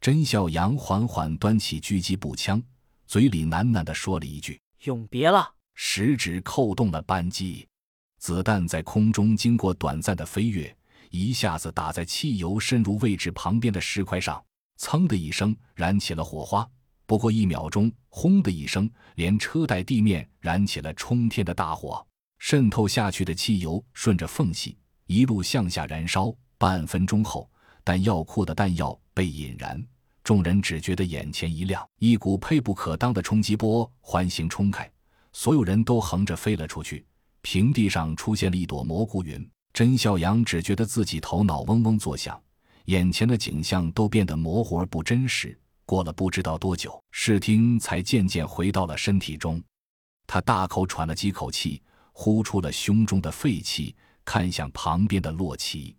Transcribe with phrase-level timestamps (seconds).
[0.00, 2.62] 甄孝阳缓缓端起狙击步枪，
[3.06, 7.68] 嘴里喃喃地说了一句永别了，食指扣动了扳机，
[8.18, 10.74] 子弹在空中经过短暂的飞跃，
[11.10, 14.42] 一下子打在汽油渗入位置旁边的石块上，
[14.78, 16.66] 噌的一声燃起了火花。
[17.04, 22.06] 不过一秒钟，轰的一声，连车带地面燃起了冲天的大火。
[22.38, 26.34] 渗透下去的汽油顺着缝隙一路向下燃烧。
[26.56, 27.49] 半分钟后，
[27.84, 29.82] 弹药库的弹药被引燃，
[30.22, 34.90] 众人只觉得眼前一亮，一股配不可当的冲击波环形冲开，
[35.32, 37.04] 所有人都横着飞了出去。
[37.42, 39.48] 平地上出现了一朵蘑菇云。
[39.72, 42.42] 甄孝阳只觉得自己头脑嗡嗡作响，
[42.86, 45.56] 眼前的景象都变得模糊而不真实。
[45.86, 49.62] 过了不知道多久，视听才渐渐回到了身体中。
[50.26, 51.80] 他大口喘了几口气，
[52.12, 55.96] 呼出了胸中的废气，看向旁边的洛奇。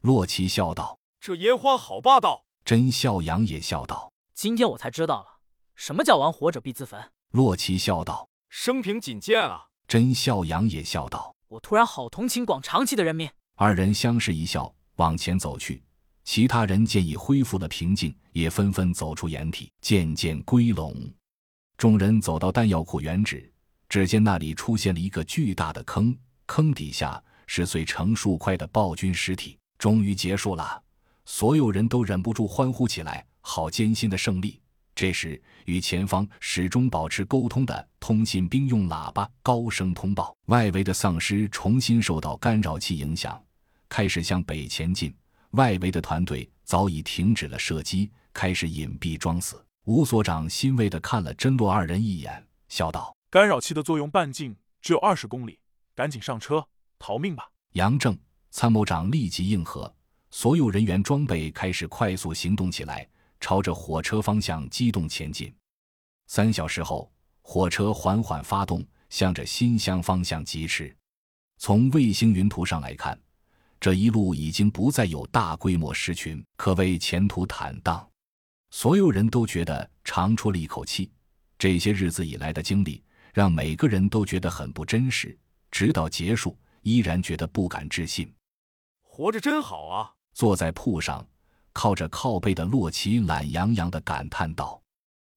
[0.00, 5.40] 洛奇笑道：“这烟花好霸道。”甄笑阳也笑道：“今天我才知道了，
[5.74, 7.02] 什么叫玩活者必自焚。”
[7.32, 15.82] 洛奇笑道：“生平仅见啊！”甄笑阳也笑道：“我突然好同情广长期的人民。”二人相视一笑，往前走去。
[16.24, 20.94] 其他人见已恢复了平静，也纷纷走出掩体，渐渐归拢。
[21.78, 23.50] 众人走到弹药库原址，
[23.88, 26.14] 只见那里出现了一个巨大的坑，
[26.44, 29.58] 坑底下是碎成数块的暴君尸体。
[29.78, 30.82] 终于结束了，
[31.24, 33.26] 所有人都忍不住欢呼起来。
[33.46, 34.58] 好艰辛的胜利！
[34.94, 43.42] 这时，与前方始终保持沟通的通信兵用喇叭高声通报：外围的丧尸重新受到干扰器影响，
[43.88, 45.14] 开始向北前进。
[45.50, 49.62] 外围的团队早已停止了射击，开始隐蔽装死。
[49.84, 55.58] 吴所长欣慰地看了甄洛二人一眼，笑道：“干扰器的作用半径只有二十公里，
[55.94, 56.66] 赶紧上车
[56.98, 58.16] 逃命吧！”杨正
[58.50, 59.94] 参谋长立即应和，
[60.36, 65.54] 所有人员装备开始快速行动起来，朝着火车方向机动前进。
[66.26, 67.08] 三小时后，
[67.40, 70.94] 火车缓缓发动，向着新乡方向疾驰。
[71.58, 73.16] 从卫星云图上来看。
[73.78, 78.04] 这一路已经不再有大规模尸群，可谓前途坦荡。
[78.70, 81.12] 所有人都觉得长出了一口气。
[81.56, 83.00] 这些日子以来的经历，
[83.32, 85.38] 让每个人都觉得很不真实。
[85.70, 88.34] 直到结束，依然觉得不敢置信。
[89.00, 90.13] 活着真好啊！
[90.34, 91.26] 坐在铺上，
[91.72, 94.82] 靠着靠背的洛奇懒洋洋地感叹道，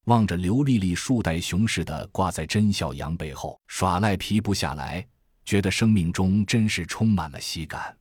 [0.06, 5.08] 望着刘丽丽树袋熊似的挂在甄小阳背后，耍赖皮不下来，
[5.46, 7.98] 觉得生命中真是充满了喜感。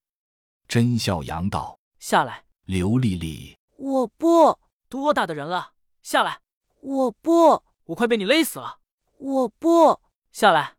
[0.67, 4.59] 甄孝阳道：“下来。”刘丽丽：“我不。”
[4.89, 6.41] 多大的人了，下来！
[6.81, 7.63] 我不。
[7.87, 8.79] 我快被你勒死了！
[9.19, 10.01] 我不
[10.33, 10.75] 下来！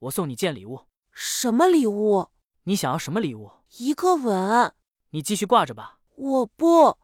[0.00, 0.86] 我送你件礼物。
[1.12, 2.28] 什么礼物？
[2.64, 3.50] 你想要什么礼物？
[3.78, 4.74] 一个吻。
[5.12, 5.98] 你继续挂着吧。
[6.16, 6.96] 我不。